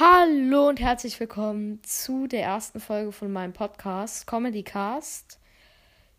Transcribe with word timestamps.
Hallo 0.00 0.68
und 0.68 0.78
herzlich 0.78 1.18
willkommen 1.18 1.82
zu 1.82 2.28
der 2.28 2.44
ersten 2.44 2.78
Folge 2.78 3.10
von 3.10 3.32
meinem 3.32 3.52
Podcast 3.52 4.28
Comedy 4.28 4.62
Cast. 4.62 5.40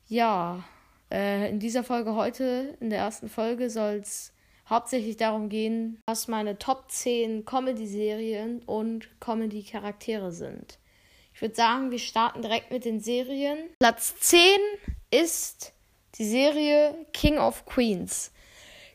Ja, 0.10 0.66
äh, 1.10 1.50
in 1.50 1.60
dieser 1.60 1.86
Folge 1.86 2.14
heute, 2.14 2.76
in 2.82 2.90
der 2.90 3.00
ersten 3.00 3.30
Folge, 3.30 3.70
soll 3.70 4.02
es 4.04 4.34
hauptsächlich 4.70 5.16
darum 5.16 5.48
gehen, 5.48 6.02
was 6.06 6.28
meine 6.28 6.60
Top 6.60 6.92
10 6.92 7.46
Comedy-Serien 7.46 8.64
und 8.64 9.08
Comedy-Charaktere 9.22 10.34
sind. 10.34 10.78
Ich 11.34 11.42
würde 11.42 11.56
sagen, 11.56 11.90
wir 11.90 12.00
starten 12.00 12.42
direkt 12.42 12.72
mit 12.72 12.84
den 12.84 13.00
Serien. 13.00 13.60
Platz 13.80 14.14
10 14.20 14.42
ist 15.10 15.72
die 16.16 16.26
Serie 16.26 16.96
King 17.14 17.38
of 17.38 17.66
Queens. 17.66 18.34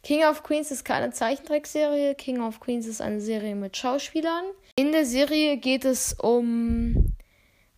King 0.03 0.25
of 0.25 0.43
Queens 0.43 0.71
ist 0.71 0.85
keine 0.85 1.11
Zeichentrickserie. 1.11 2.15
King 2.15 2.43
of 2.43 2.61
Queens 2.61 2.87
ist 2.87 3.01
eine 3.01 3.23
Serie 3.23 3.55
mit 3.55 3.79
Schauspielern. 3.79 4.45
In 4.77 4.91
der 4.91 5.07
Serie 5.07 5.57
geht 5.57 5.85
es 5.85 6.15
um 6.15 7.15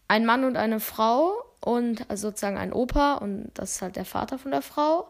einen 0.09 0.25
Mann 0.25 0.45
und 0.45 0.57
eine 0.57 0.81
Frau 0.81 1.35
und 1.61 2.09
also 2.09 2.29
sozusagen 2.29 2.57
ein 2.57 2.73
Opa 2.73 3.17
und 3.17 3.51
das 3.55 3.73
ist 3.73 3.83
halt 3.83 3.97
der 3.97 4.07
Vater 4.07 4.39
von 4.39 4.51
der 4.51 4.63
Frau. 4.63 5.09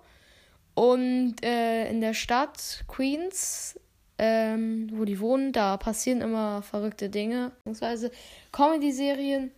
Und 0.74 1.36
äh, 1.44 1.88
in 1.88 2.00
der 2.00 2.12
Stadt 2.12 2.84
Queens, 2.88 3.78
ähm, 4.18 4.88
wo 4.92 5.04
die 5.04 5.20
wohnen, 5.20 5.52
da 5.52 5.76
passieren 5.76 6.22
immer 6.22 6.62
verrückte 6.62 7.08
Dinge. 7.08 7.52
Beziehungsweise 7.58 8.10
Comedy-Serien 8.52 9.52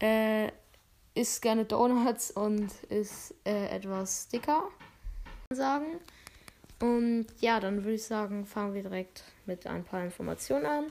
äh, 0.00 0.48
isst 1.14 1.40
gerne 1.40 1.64
Donuts 1.64 2.32
und 2.32 2.70
ist 2.90 3.34
äh, 3.44 3.68
etwas 3.68 4.28
dicker, 4.28 4.64
sagen. 5.50 6.00
Und 6.80 7.26
ja, 7.40 7.60
dann 7.60 7.76
würde 7.84 7.94
ich 7.94 8.04
sagen, 8.04 8.44
fangen 8.44 8.74
wir 8.74 8.82
direkt 8.82 9.24
mit 9.46 9.66
ein 9.66 9.84
paar 9.84 10.04
Informationen 10.04 10.66
an. 10.66 10.84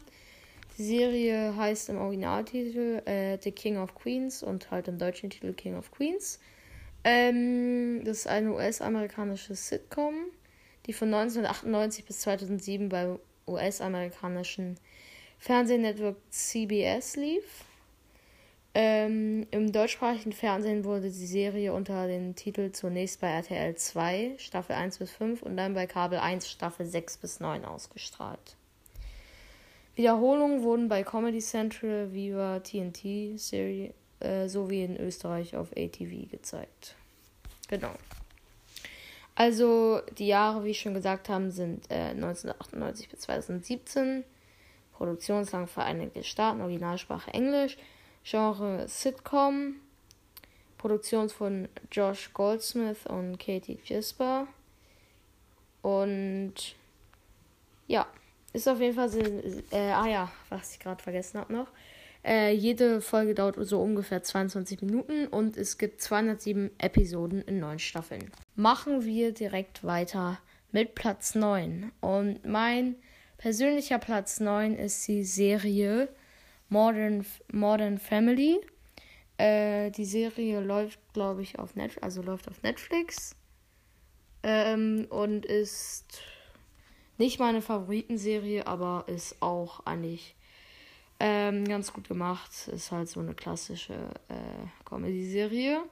Die 0.77 0.83
Serie 0.83 1.55
heißt 1.55 1.89
im 1.89 1.97
Originaltitel 1.97 3.01
äh, 3.05 3.37
The 3.41 3.51
King 3.51 3.77
of 3.77 3.93
Queens 3.93 4.41
und 4.41 4.71
halt 4.71 4.87
im 4.87 4.97
deutschen 4.97 5.29
Titel 5.29 5.53
King 5.53 5.75
of 5.75 5.91
Queens. 5.91 6.39
Ähm, 7.03 8.03
das 8.03 8.19
ist 8.19 8.27
eine 8.27 8.53
US-amerikanische 8.53 9.55
Sitcom, 9.55 10.15
die 10.85 10.93
von 10.93 11.13
1998 11.13 12.05
bis 12.05 12.19
2007 12.21 12.89
beim 12.89 13.19
US-amerikanischen 13.47 14.77
Fernsehnetwork 15.39 16.17
CBS 16.29 17.15
lief. 17.15 17.65
Ähm, 18.73 19.47
Im 19.51 19.73
deutschsprachigen 19.73 20.31
Fernsehen 20.31 20.85
wurde 20.85 21.09
die 21.09 21.25
Serie 21.25 21.73
unter 21.73 22.07
dem 22.07 22.35
Titel 22.35 22.71
zunächst 22.71 23.19
bei 23.19 23.27
RTL 23.27 23.75
2 23.75 24.35
Staffel 24.37 24.75
1 24.75 24.99
bis 24.99 25.11
5 25.11 25.41
und 25.41 25.57
dann 25.57 25.73
bei 25.73 25.87
Kabel 25.87 26.19
1 26.19 26.49
Staffel 26.49 26.85
6 26.85 27.17
bis 27.17 27.39
9 27.41 27.65
ausgestrahlt. 27.65 28.55
Wiederholungen 30.01 30.63
wurden 30.63 30.87
bei 30.87 31.03
Comedy 31.03 31.37
Central, 31.37 32.11
Viva, 32.11 32.59
TNT 32.61 33.39
Serie 33.39 33.93
äh, 34.19 34.47
sowie 34.47 34.83
in 34.83 34.97
Österreich 34.99 35.55
auf 35.55 35.71
ATV 35.77 36.27
gezeigt. 36.27 36.95
Genau. 37.67 37.93
Also 39.35 40.01
die 40.17 40.25
Jahre, 40.25 40.63
wie 40.63 40.71
ich 40.71 40.79
schon 40.79 40.95
gesagt 40.95 41.29
habe, 41.29 41.51
sind 41.51 41.85
äh, 41.91 42.15
1998 42.15 43.09
bis 43.09 43.19
2017. 43.19 44.23
Produktionslang 44.93 45.67
Vereinigte 45.67 46.23
Staaten, 46.23 46.61
Originalsprache 46.61 47.31
Englisch. 47.35 47.77
Genre 48.23 48.87
Sitcom. 48.87 49.75
Produktion 50.79 51.29
von 51.29 51.69
Josh 51.91 52.33
Goldsmith 52.33 53.05
und 53.05 53.37
Katie 53.37 53.75
Gisper. 53.75 54.47
Und 55.83 56.75
ja, 57.85 58.07
ist 58.53 58.67
auf 58.67 58.79
jeden 58.79 58.95
Fall. 58.95 59.09
Äh, 59.71 59.91
ah 59.91 60.07
ja, 60.07 60.31
was 60.49 60.73
ich 60.73 60.79
gerade 60.79 61.01
vergessen 61.01 61.39
habe 61.39 61.53
noch. 61.53 61.67
Äh, 62.23 62.53
jede 62.53 63.01
Folge 63.01 63.33
dauert 63.33 63.55
so 63.59 63.81
ungefähr 63.81 64.21
22 64.21 64.81
Minuten 64.81 65.27
und 65.27 65.57
es 65.57 65.77
gibt 65.77 66.01
207 66.01 66.69
Episoden 66.77 67.41
in 67.41 67.59
neun 67.59 67.79
Staffeln. 67.79 68.31
Machen 68.55 69.05
wir 69.05 69.33
direkt 69.33 69.83
weiter 69.83 70.39
mit 70.71 70.93
Platz 70.93 71.33
9. 71.33 71.91
Und 71.99 72.45
mein 72.45 72.95
persönlicher 73.37 73.97
Platz 73.97 74.39
9 74.39 74.75
ist 74.75 75.07
die 75.07 75.23
Serie 75.23 76.09
Modern, 76.69 77.25
Modern 77.51 77.97
Family. 77.97 78.59
Äh, 79.37 79.89
die 79.91 80.05
Serie 80.05 80.59
läuft, 80.59 80.99
glaube 81.13 81.41
ich, 81.41 81.57
auf 81.57 81.75
Netflix, 81.75 82.03
also 82.03 82.21
läuft 82.21 82.47
auf 82.47 82.61
Netflix. 82.61 83.35
Ähm, 84.43 85.07
und 85.09 85.45
ist 85.45 86.21
nicht 87.21 87.39
meine 87.39 87.61
Favoritenserie, 87.61 88.65
aber 88.65 89.03
ist 89.05 89.43
auch 89.43 89.85
eigentlich 89.85 90.35
ähm, 91.19 91.67
ganz 91.67 91.93
gut 91.93 92.07
gemacht. 92.07 92.67
Ist 92.67 92.91
halt 92.91 93.09
so 93.09 93.19
eine 93.19 93.35
klassische 93.35 93.93
äh, 94.27 94.85
Comedy-Serie. 94.85 95.83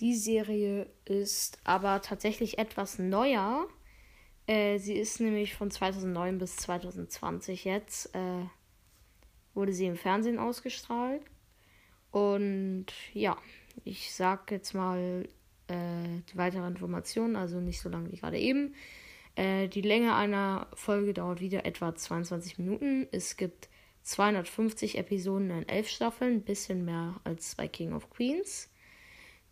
Die 0.00 0.14
Serie 0.14 0.86
ist 1.06 1.58
aber 1.64 2.02
tatsächlich 2.02 2.58
etwas 2.58 2.98
neuer. 2.98 3.66
Äh, 4.46 4.78
sie 4.78 4.92
ist 4.92 5.20
nämlich 5.20 5.54
von 5.54 5.70
2009 5.70 6.36
bis 6.36 6.56
2020 6.56 7.64
jetzt. 7.64 8.14
Äh, 8.14 8.44
wurde 9.54 9.72
sie 9.72 9.86
im 9.86 9.96
Fernsehen 9.96 10.38
ausgestrahlt. 10.38 11.22
Und 12.10 12.86
ja, 13.14 13.38
ich 13.84 14.12
sag 14.14 14.50
jetzt 14.50 14.74
mal 14.74 15.26
äh, 15.68 16.20
die 16.30 16.36
weiteren 16.36 16.74
Informationen, 16.74 17.36
also 17.36 17.58
nicht 17.58 17.80
so 17.80 17.88
lange 17.88 18.12
wie 18.12 18.16
gerade 18.16 18.38
eben. 18.38 18.74
Äh, 19.38 19.68
die 19.68 19.82
Länge 19.82 20.16
einer 20.16 20.66
Folge 20.74 21.14
dauert 21.14 21.40
wieder 21.40 21.64
etwa 21.64 21.94
22 21.94 22.58
Minuten. 22.58 23.06
Es 23.12 23.36
gibt 23.36 23.68
250 24.02 24.98
Episoden 24.98 25.50
in 25.50 25.68
11 25.68 25.88
Staffeln, 25.88 26.32
ein 26.38 26.42
bisschen 26.42 26.84
mehr 26.84 27.20
als 27.22 27.54
bei 27.54 27.68
King 27.68 27.92
of 27.92 28.10
Queens. 28.10 28.68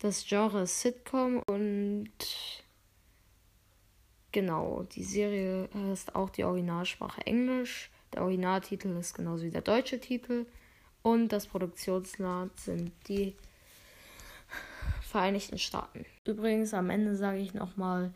Das 0.00 0.26
Genre 0.26 0.62
ist 0.62 0.80
Sitcom 0.80 1.40
und 1.46 2.10
genau, 4.32 4.82
die 4.90 5.04
Serie 5.04 5.68
ist 5.92 6.16
auch 6.16 6.30
die 6.30 6.42
Originalsprache 6.42 7.24
Englisch. 7.24 7.88
Der 8.12 8.22
Originaltitel 8.22 8.88
ist 8.96 9.14
genauso 9.14 9.44
wie 9.44 9.50
der 9.50 9.62
deutsche 9.62 10.00
Titel. 10.00 10.46
Und 11.02 11.28
das 11.28 11.46
Produktionsland 11.46 12.58
sind 12.58 12.90
die 13.06 13.36
Vereinigten 15.02 15.58
Staaten. 15.58 16.04
Übrigens, 16.24 16.74
am 16.74 16.90
Ende 16.90 17.14
sage 17.14 17.38
ich 17.38 17.54
nochmal 17.54 18.12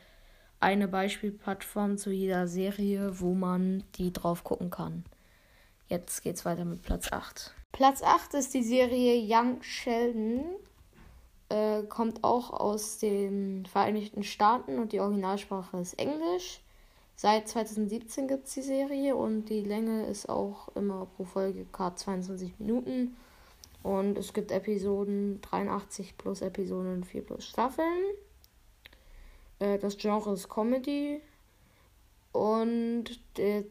eine 0.61 0.89
Beispielplattform 0.89 1.97
zu 1.99 2.11
jeder 2.11 2.47
Serie, 2.47 3.21
wo 3.21 3.35
man 3.35 3.83
die 3.97 4.13
drauf 4.13 4.45
gucken 4.45 4.71
kann. 4.71 5.05
Jetzt 5.89 6.23
geht's 6.23 6.45
weiter 6.45 6.65
mit 6.65 6.83
Platz 6.83 7.11
8. 7.11 7.55
Platz 7.73 8.03
8 8.03 8.35
ist 8.35 8.55
die 8.55 8.63
Serie 8.63 9.21
Young 9.27 9.63
Sheldon. 9.63 10.45
Äh, 11.49 11.83
kommt 11.85 12.23
auch 12.23 12.53
aus 12.53 12.99
den 12.99 13.67
Vereinigten 13.67 14.23
Staaten 14.23 14.79
und 14.79 14.93
die 14.93 15.01
Originalsprache 15.01 15.79
ist 15.79 15.99
Englisch. 15.99 16.61
Seit 17.17 17.49
2017 17.49 18.29
gibt 18.29 18.47
es 18.47 18.55
die 18.55 18.63
Serie 18.63 19.17
und 19.17 19.47
die 19.47 19.63
Länge 19.63 20.07
ist 20.07 20.29
auch 20.29 20.69
immer 20.77 21.07
pro 21.17 21.25
Folge 21.25 21.67
gerade 21.73 21.97
22 21.97 22.59
Minuten. 22.59 23.17
Und 23.83 24.17
es 24.17 24.33
gibt 24.33 24.53
Episoden 24.53 25.41
83 25.41 26.17
plus 26.17 26.43
Episoden, 26.43 27.03
4 27.03 27.23
plus 27.23 27.45
Staffeln. 27.47 28.05
Äh, 29.61 29.79
das 29.79 29.97
Genre 29.97 30.33
ist 30.33 30.49
Comedy. 30.49 31.21
Und 32.33 33.05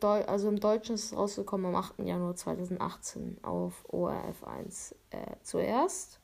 also 0.01 0.49
im 0.49 0.59
Deutschen 0.59 0.95
ist 0.95 1.05
es 1.05 1.17
rausgekommen 1.17 1.67
am 1.67 1.75
8. 1.75 1.99
Januar 1.99 2.35
2018 2.35 3.37
auf 3.41 3.85
ORF 3.87 4.43
1 4.43 4.95
äh, 5.11 5.17
zuerst. 5.43 6.19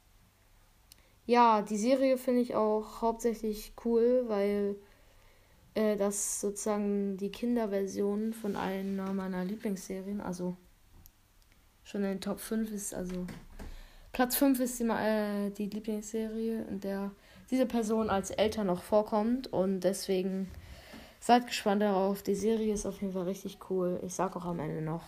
Ja, 1.25 1.61
die 1.61 1.77
Serie 1.77 2.17
finde 2.17 2.41
ich 2.41 2.55
auch 2.55 3.01
hauptsächlich 3.01 3.73
cool, 3.85 4.25
weil 4.27 4.75
äh, 5.75 5.95
das 5.95 6.41
sozusagen 6.41 7.15
die 7.17 7.31
Kinderversion 7.31 8.33
von 8.33 8.55
einer 8.57 9.13
meiner 9.13 9.45
Lieblingsserien, 9.45 10.19
also 10.19 10.57
schon 11.83 12.03
in 12.03 12.09
den 12.09 12.21
Top 12.21 12.39
5 12.39 12.71
ist, 12.71 12.93
also 12.93 13.25
Platz 14.11 14.35
5 14.35 14.59
ist 14.59 14.79
die, 14.79 14.83
äh, 14.83 15.49
die 15.51 15.67
Lieblingsserie, 15.67 16.65
in 16.69 16.79
der 16.81 17.11
diese 17.51 17.65
Person 17.65 18.09
als 18.09 18.31
Eltern 18.31 18.67
noch 18.67 18.83
vorkommt 18.83 19.51
und 19.51 19.81
deswegen 19.81 20.49
seid 21.19 21.47
gespannt 21.47 21.81
darauf. 21.81 22.21
Die 22.21 22.35
Serie 22.35 22.73
ist 22.73 22.85
auf 22.85 23.01
jeden 23.01 23.13
Fall 23.13 23.23
richtig 23.23 23.57
cool. 23.69 23.99
Ich 24.05 24.13
sag 24.13 24.35
auch 24.35 24.45
am 24.45 24.59
Ende 24.59 24.81
noch, 24.81 25.03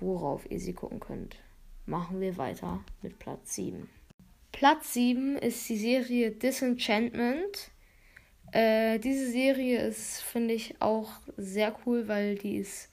worauf 0.00 0.50
ihr 0.50 0.60
sie 0.60 0.74
gucken 0.74 1.00
könnt. 1.00 1.36
Machen 1.86 2.20
wir 2.20 2.36
weiter 2.36 2.80
mit 3.02 3.18
Platz 3.18 3.54
7. 3.54 3.88
Platz 4.52 4.94
7 4.94 5.36
ist 5.36 5.68
die 5.68 5.76
Serie 5.76 6.30
Disenchantment. 6.32 7.70
Äh, 8.52 8.98
diese 8.98 9.30
Serie 9.30 9.86
ist, 9.86 10.22
finde 10.22 10.54
ich, 10.54 10.80
auch 10.80 11.10
sehr 11.36 11.76
cool, 11.84 12.08
weil 12.08 12.36
die 12.36 12.56
ist 12.56 12.88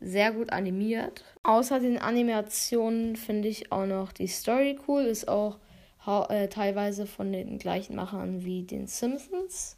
sehr 0.00 0.32
gut 0.32 0.50
animiert. 0.50 1.24
Außer 1.42 1.80
den 1.80 1.98
Animationen 1.98 3.16
finde 3.16 3.48
ich 3.48 3.72
auch 3.72 3.86
noch 3.86 4.12
die 4.12 4.26
Story 4.26 4.78
cool. 4.88 5.02
Ist 5.02 5.28
auch 5.28 5.58
äh, 6.06 6.48
teilweise 6.48 7.06
von 7.06 7.32
den 7.32 7.58
gleichen 7.58 7.96
Machern 7.96 8.44
wie 8.44 8.62
den 8.62 8.86
Simpsons. 8.86 9.76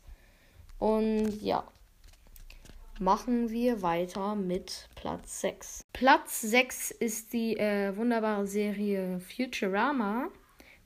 Und 0.79 1.41
ja. 1.43 1.65
machen 3.01 3.49
wir 3.51 3.81
weiter 3.83 4.35
mit 4.35 4.91
Platz 4.95 5.41
6. 5.41 5.85
Platz 5.93 6.41
6 6.43 6.91
ist 6.93 7.33
die 7.33 7.57
äh, 7.57 7.97
wunderbare 7.97 8.47
Serie 8.47 9.19
Futurama. 9.21 10.29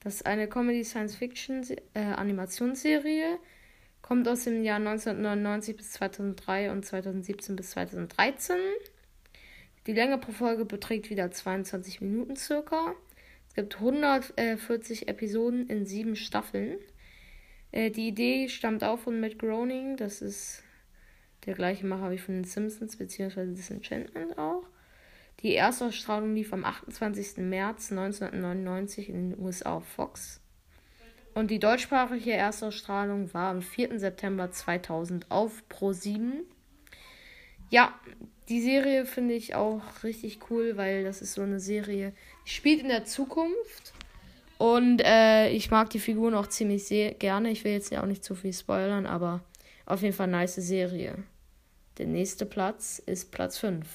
Das 0.00 0.14
ist 0.16 0.26
eine 0.26 0.48
Comedy-Science-Fiction-Animationsserie. 0.48 3.34
Äh, 3.34 3.38
Kommt 4.02 4.28
aus 4.28 4.44
dem 4.44 4.64
Jahr 4.64 4.76
1999 4.76 5.76
bis 5.76 5.92
2003 5.92 6.72
und 6.72 6.84
2017 6.84 7.54
bis 7.54 7.70
2013. 7.70 8.56
Die 9.86 9.92
Länge 9.92 10.18
pro 10.18 10.32
Folge 10.32 10.64
beträgt 10.64 11.08
wieder 11.08 11.30
22 11.30 12.00
Minuten 12.00 12.36
circa. 12.36 12.94
Es 13.52 13.56
gibt 13.56 13.80
140 13.80 15.08
Episoden 15.08 15.68
in 15.68 15.84
sieben 15.84 16.16
Staffeln. 16.16 16.78
Äh, 17.70 17.90
die 17.90 18.08
Idee 18.08 18.48
stammt 18.48 18.82
auch 18.82 18.98
von 18.98 19.20
Matt 19.20 19.38
Groening. 19.38 19.98
Das 19.98 20.22
ist 20.22 20.62
der 21.44 21.52
gleiche 21.52 21.84
Macher 21.84 22.10
wie 22.10 22.16
von 22.16 22.36
den 22.36 22.44
Simpsons 22.44 22.96
bzw. 22.96 23.52
Disenchantment 23.52 24.38
auch. 24.38 24.64
Die 25.40 25.52
erste 25.52 25.84
Ausstrahlung 25.84 26.34
lief 26.34 26.50
am 26.54 26.64
28. 26.64 27.44
März 27.44 27.92
1999 27.92 29.10
in 29.10 29.32
den 29.32 29.38
USA 29.38 29.74
auf 29.74 29.86
Fox. 29.86 30.40
Und 31.34 31.50
die 31.50 31.58
deutschsprachige 31.58 32.32
Erstausstrahlung 32.32 33.34
war 33.34 33.50
am 33.50 33.60
4. 33.60 33.98
September 33.98 34.50
2000 34.50 35.30
auf 35.30 35.62
Pro7. 35.68 36.40
Ja, 37.68 38.00
die 38.52 38.60
Serie 38.60 39.06
finde 39.06 39.32
ich 39.32 39.54
auch 39.54 39.80
richtig 40.02 40.50
cool, 40.50 40.76
weil 40.76 41.04
das 41.04 41.22
ist 41.22 41.32
so 41.32 41.40
eine 41.40 41.58
Serie, 41.58 42.12
die 42.44 42.50
spielt 42.50 42.82
in 42.82 42.88
der 42.88 43.06
Zukunft. 43.06 43.94
Und 44.58 45.00
äh, 45.02 45.48
ich 45.48 45.70
mag 45.70 45.88
die 45.88 45.98
Figuren 45.98 46.34
auch 46.34 46.46
ziemlich 46.46 46.84
sehr 46.84 47.14
gerne. 47.14 47.50
Ich 47.50 47.64
will 47.64 47.72
jetzt 47.72 47.90
ja 47.90 48.02
auch 48.02 48.06
nicht 48.06 48.22
zu 48.22 48.34
viel 48.34 48.52
spoilern, 48.52 49.06
aber 49.06 49.40
auf 49.86 50.02
jeden 50.02 50.14
Fall 50.14 50.26
nice 50.26 50.56
Serie. 50.56 51.16
Der 51.96 52.06
nächste 52.06 52.44
Platz 52.44 53.02
ist 53.06 53.30
Platz 53.32 53.56
5. 53.56 53.86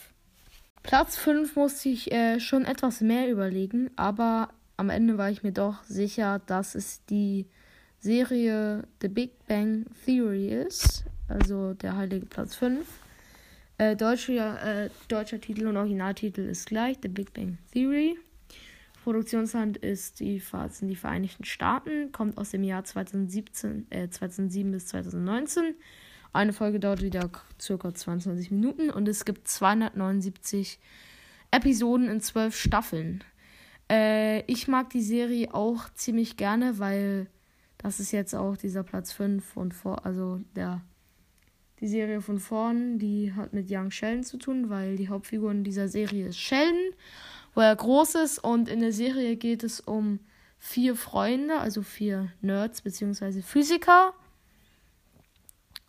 Platz 0.81 1.17
5 1.17 1.55
musste 1.55 1.89
ich 1.89 2.11
äh, 2.11 2.39
schon 2.39 2.65
etwas 2.65 2.99
mehr 3.01 3.29
überlegen, 3.29 3.91
aber 3.95 4.49
am 4.75 4.89
Ende 4.89 5.19
war 5.19 5.29
ich 5.29 5.43
mir 5.43 5.51
doch 5.51 5.83
sicher, 5.83 6.41
dass 6.47 6.73
es 6.73 7.05
die 7.05 7.45
Serie 7.99 8.87
The 9.03 9.07
Big 9.07 9.33
Bang 9.47 9.85
Theory 10.03 10.49
ist. 10.49 11.03
Also 11.27 11.75
der 11.75 11.95
heilige 11.95 12.25
Platz 12.25 12.55
5. 12.55 12.79
Äh, 13.79 13.95
deutscher, 13.95 14.85
äh, 14.85 14.89
deutscher 15.07 15.39
Titel 15.39 15.67
und 15.67 15.77
Originaltitel 15.77 16.41
ist 16.41 16.65
gleich, 16.65 16.97
The 17.03 17.09
Big 17.09 17.33
Bang 17.33 17.59
Theory. 17.71 18.17
Produktionsland 19.03 19.77
ist 19.77 20.19
die, 20.19 20.41
sind 20.69 20.87
die 20.89 20.95
Vereinigten 20.95 21.45
Staaten, 21.45 22.11
kommt 22.11 22.37
aus 22.37 22.49
dem 22.49 22.63
Jahr 22.63 22.83
2017, 22.83 23.85
äh, 23.91 24.09
2007 24.09 24.71
bis 24.71 24.87
2019. 24.87 25.75
Eine 26.33 26.53
Folge 26.53 26.79
dauert 26.79 27.03
wieder 27.03 27.29
ca. 27.29 27.93
22 27.93 28.51
Minuten 28.51 28.89
und 28.89 29.07
es 29.07 29.25
gibt 29.25 29.47
279 29.47 30.79
Episoden 31.51 32.09
in 32.09 32.19
12 32.19 32.55
Staffeln. 32.57 33.23
Äh, 33.89 34.41
ich 34.51 34.67
mag 34.67 34.89
die 34.89 35.01
Serie 35.01 35.53
auch 35.53 35.87
ziemlich 35.93 36.35
gerne, 36.35 36.79
weil 36.79 37.27
das 37.77 37.99
ist 37.99 38.11
jetzt 38.11 38.33
auch 38.33 38.57
dieser 38.57 38.83
Platz 38.83 39.13
5 39.13 39.55
und 39.55 39.73
vor, 39.73 40.03
also 40.05 40.41
der 40.55 40.81
die 41.79 41.87
Serie 41.87 42.21
von 42.21 42.39
vorn, 42.39 42.97
die 42.97 43.33
hat 43.33 43.53
mit 43.53 43.67
Young 43.69 43.91
Sheldon 43.91 44.23
zu 44.23 44.37
tun, 44.37 44.69
weil 44.69 44.95
die 44.95 45.09
Hauptfigur 45.09 45.51
in 45.51 45.63
dieser 45.63 45.87
Serie 45.87 46.27
ist 46.27 46.39
Sheldon, 46.39 46.93
wo 47.53 47.61
er 47.61 47.75
groß 47.75 48.15
ist 48.15 48.39
und 48.39 48.67
in 48.67 48.79
der 48.79 48.93
Serie 48.93 49.35
geht 49.35 49.63
es 49.63 49.79
um 49.79 50.19
vier 50.59 50.95
Freunde, 50.95 51.59
also 51.59 51.81
vier 51.81 52.31
Nerds 52.41 52.81
bzw. 52.81 53.41
Physiker. 53.41 54.13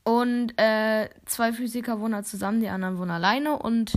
Und 0.05 0.58
äh, 0.58 1.08
zwei 1.26 1.52
Physiker 1.52 2.00
wohnen 2.00 2.14
halt 2.14 2.26
zusammen, 2.26 2.61
die 2.61 2.69
anderen 2.69 2.99
wohnen 2.99 3.11
alleine 3.11 3.58
und 3.58 3.93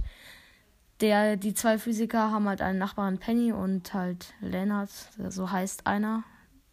der, 0.99 1.35
die 1.35 1.53
zwei 1.53 1.77
Physiker 1.77 2.31
haben 2.31 2.47
halt 2.47 2.61
einen 2.61 2.77
Nachbarn 2.79 3.17
Penny 3.17 3.51
und 3.51 3.93
halt 3.93 4.33
Leonard, 4.39 4.89
so 5.29 5.49
heißt 5.49 5.87
einer, 5.87 6.23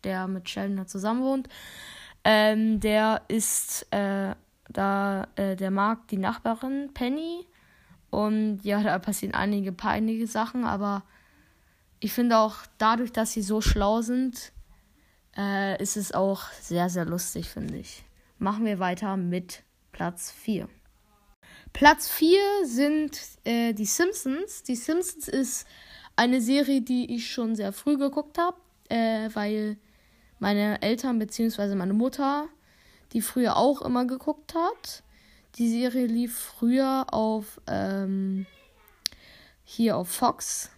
der 0.05 0.29
mit 0.29 0.49
Sheldon 0.49 0.87
zusammen 0.87 1.23
wohnt. 1.23 1.49
Ähm, 2.25 2.81
der 2.81 3.23
ist 3.29 3.87
äh, 3.91 4.35
da, 4.69 5.29
äh, 5.37 5.56
der 5.56 5.70
mag 5.70 6.09
die 6.09 6.19
Nachbarin 6.19 6.91
Penny 6.94 7.47
und 8.11 8.61
ja, 8.62 8.82
da 8.82 8.99
passieren 8.99 9.35
einige 9.35 9.73
peinliche 9.73 10.26
Sachen, 10.26 10.65
aber 10.65 11.05
ich 12.00 12.12
finde 12.12 12.38
auch 12.38 12.56
dadurch, 12.79 13.12
dass 13.12 13.32
sie 13.32 13.43
so 13.43 13.61
schlau 13.61 14.03
sind, 14.03 14.53
äh, 15.37 15.81
ist 15.82 15.97
es 15.97 16.12
auch 16.12 16.44
sehr, 16.61 16.88
sehr 16.88 17.05
lustig, 17.05 17.49
finde 17.49 17.76
ich. 17.76 18.05
Machen 18.38 18.65
wir 18.65 18.79
weiter 18.79 19.17
mit 19.17 19.65
Platz 19.93 20.31
4. 20.31 20.69
Platz 21.73 22.09
4 22.09 22.41
sind 22.65 23.20
äh, 23.44 23.73
die 23.73 23.85
Simpsons. 23.85 24.62
Die 24.62 24.76
Simpsons 24.76 25.29
ist 25.29 25.67
eine 26.17 26.41
Serie, 26.41 26.82
die 26.82 27.15
ich 27.15 27.31
schon 27.31 27.56
sehr 27.56 27.73
früh 27.73 27.97
geguckt 27.97 28.38
habe, 28.38 28.56
äh, 28.88 29.29
weil 29.35 29.76
meine 30.38 30.81
Eltern 30.82 31.19
bzw. 31.19 31.75
meine 31.75 31.94
Mutter 31.94 32.49
die 33.12 33.22
früher 33.22 33.56
auch 33.56 33.82
immer 33.82 34.05
geguckt 34.06 34.55
hat. 34.55 35.02
Die 35.56 35.69
Serie 35.69 36.06
lief 36.06 36.38
früher 36.38 37.06
auf 37.10 37.60
ähm, 37.66 38.46
hier 39.64 39.96
auf 39.96 40.08
Fox. 40.08 40.70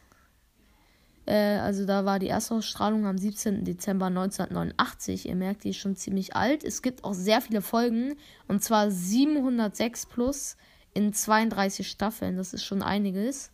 Äh, 1.27 1.59
also 1.59 1.87
da 1.87 2.05
war 2.05 2.19
die 2.19 2.27
erste 2.27 2.55
Ausstrahlung 2.55 3.06
am 3.06 3.19
17. 3.19 3.65
Dezember 3.65 4.06
1989. 4.06 5.29
Ihr 5.29 5.37
merkt, 5.37 5.65
die 5.65 5.71
ist 5.71 5.77
schon 5.77 5.97
ziemlich 5.97 6.35
alt. 6.35 6.65
Es 6.65 6.82
gibt 6.82 7.05
auch 7.05 7.15
sehr 7.15 7.41
viele 7.41 7.62
Folgen 7.62 8.17
und 8.49 8.62
zwar 8.62 8.91
706 8.91 10.06
plus 10.06 10.56
in 10.94 11.12
32 11.12 11.88
Staffeln. 11.88 12.37
Das 12.37 12.53
ist 12.53 12.65
schon 12.65 12.82
einiges. 12.82 13.50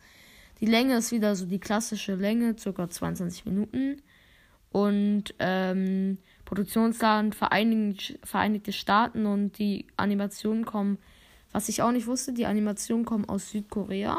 Die 0.59 0.65
Länge 0.65 0.97
ist 0.97 1.11
wieder 1.11 1.35
so 1.35 1.45
die 1.45 1.59
klassische 1.59 2.15
Länge, 2.15 2.57
circa 2.57 2.89
22 2.89 3.45
Minuten. 3.45 4.01
Und 4.71 5.35
ähm, 5.39 6.17
Produktionsland 6.47 7.35
Vereinigte 7.35 8.71
Staaten 8.71 9.25
und 9.25 9.59
die 9.59 9.85
Animationen 9.97 10.63
kommen, 10.65 10.97
was 11.51 11.67
ich 11.67 11.81
auch 11.81 11.91
nicht 11.91 12.07
wusste, 12.07 12.31
die 12.31 12.45
Animationen 12.45 13.03
kommen 13.03 13.27
aus 13.27 13.51
Südkorea 13.51 14.17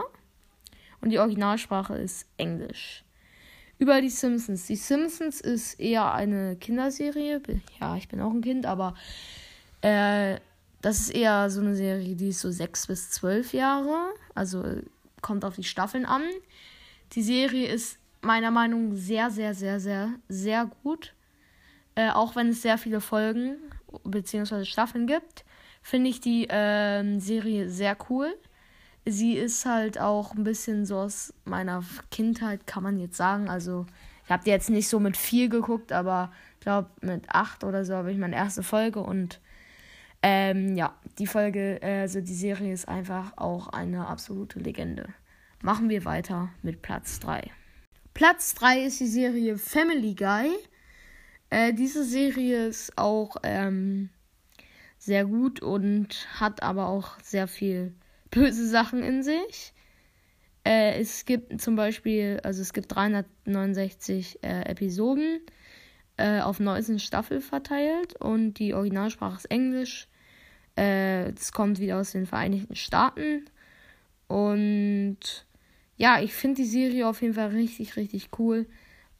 und 1.01 1.09
die 1.09 1.19
Originalsprache 1.19 1.97
ist 1.97 2.27
Englisch. 2.37 3.03
Über 3.79 4.03
die 4.03 4.11
Simpsons. 4.11 4.67
Die 4.67 4.77
Simpsons 4.77 5.41
ist 5.41 5.81
eher 5.81 6.13
eine 6.13 6.57
Kinderserie. 6.57 7.41
Ja, 7.81 7.97
ich 7.97 8.09
bin 8.09 8.21
auch 8.21 8.33
ein 8.33 8.43
Kind, 8.43 8.67
aber 8.67 8.95
äh, 9.81 10.39
das 10.83 11.01
ist 11.01 11.11
eher 11.11 11.49
so 11.49 11.63
eine 11.63 11.77
Serie, 11.77 12.15
die 12.15 12.29
ist 12.29 12.41
so 12.41 12.51
sechs 12.51 12.89
bis 12.89 13.11
zwölf 13.11 13.55
Jahre. 13.55 14.13
Also 14.35 14.65
kommt 15.23 15.47
auf 15.47 15.55
die 15.55 15.65
Staffeln 15.65 16.05
an. 16.05 16.23
Die 17.13 17.23
Serie 17.23 17.69
ist 17.69 17.99
meiner 18.21 18.51
Meinung 18.51 18.91
nach 18.91 18.97
sehr, 18.97 19.31
sehr, 19.31 19.55
sehr, 19.55 19.81
sehr, 19.81 20.11
sehr 20.29 20.71
gut. 20.83 21.15
Äh, 21.99 22.11
auch 22.11 22.37
wenn 22.37 22.51
es 22.51 22.63
sehr 22.63 22.79
viele 22.79 23.01
Folgen 23.01 23.57
bzw. 24.05 24.65
Staffeln 24.65 25.09
gibt, 25.09 25.45
finde 25.83 26.09
ich 26.11 26.21
die 26.21 26.49
äh, 26.49 27.19
Serie 27.19 27.69
sehr 27.69 27.97
cool. 28.09 28.33
Sie 29.05 29.33
ist 29.33 29.67
halt 29.67 29.99
auch 29.99 30.33
ein 30.33 30.45
bisschen 30.45 30.87
so 30.87 30.99
aus 30.99 31.35
meiner 31.45 31.83
Kindheit, 32.13 32.69
kann 32.69 32.85
man 32.85 33.01
jetzt 33.01 33.17
sagen. 33.17 33.51
Also, 33.51 33.85
ich 34.25 34.31
habe 34.31 34.45
die 34.45 34.51
jetzt 34.51 34.71
nicht 34.71 34.87
so 34.87 35.01
mit 35.01 35.17
viel 35.17 35.49
geguckt, 35.49 35.91
aber 35.91 36.31
ich 36.55 36.61
glaube, 36.61 36.89
mit 37.01 37.31
acht 37.31 37.65
oder 37.65 37.85
so 37.85 37.95
habe 37.95 38.13
ich 38.13 38.19
meine 38.19 38.37
erste 38.37 38.63
Folge 38.63 39.01
und 39.01 39.41
ähm, 40.23 40.77
ja, 40.77 40.95
die 41.19 41.27
Folge, 41.27 41.83
äh, 41.83 42.03
also 42.03 42.21
die 42.21 42.35
Serie 42.35 42.73
ist 42.73 42.87
einfach 42.87 43.33
auch 43.37 43.67
eine 43.71 44.07
absolute 44.07 44.61
Legende. 44.61 45.09
Machen 45.63 45.89
wir 45.89 46.05
weiter 46.05 46.51
mit 46.63 46.81
Platz 46.81 47.19
3. 47.19 47.51
Platz 48.15 48.55
3 48.55 48.85
ist 48.85 49.01
die 49.01 49.09
Serie 49.09 49.59
Family 49.59 50.15
Guy. 50.15 50.53
Äh, 51.51 51.73
diese 51.73 52.05
Serie 52.05 52.67
ist 52.67 52.97
auch 52.97 53.37
ähm, 53.43 54.11
sehr 54.99 55.25
gut 55.25 55.61
und 55.61 56.27
hat 56.41 56.63
aber 56.63 56.89
auch 56.89 57.19
sehr 57.23 57.49
viel 57.49 57.95
böse 58.31 58.69
Sachen 58.69 59.03
in 59.03 59.23
sich. 59.23 59.73
Äh, 60.65 61.01
es 61.01 61.25
gibt 61.25 61.61
zum 61.61 61.77
Beispiel, 61.77 62.41
also 62.43 62.61
es 62.61 62.73
gibt 62.73 62.95
369 62.95 64.41
äh, 64.43 64.63
Episoden 64.63 65.41
äh, 66.19 66.41
auf 66.41 66.61
19 66.61 66.99
Staffeln 66.99 67.41
verteilt 67.41 68.17
und 68.21 68.55
die 68.55 68.75
Originalsprache 68.75 69.37
ist 69.37 69.51
Englisch. 69.51 70.09
Äh, 70.77 71.31
es 71.31 71.53
kommt 71.53 71.79
wieder 71.79 71.99
aus 71.99 72.13
den 72.13 72.27
Vereinigten 72.27 72.77
Staaten 72.77 73.47
und 74.27 75.47
ja, 75.97 76.21
ich 76.21 76.35
finde 76.35 76.63
die 76.63 76.69
Serie 76.69 77.09
auf 77.09 77.23
jeden 77.23 77.35
Fall 77.35 77.49
richtig, 77.49 77.97
richtig 77.97 78.29
cool. 78.39 78.67